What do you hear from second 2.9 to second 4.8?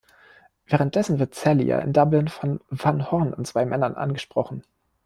Horn und zwei Männern angesprochen.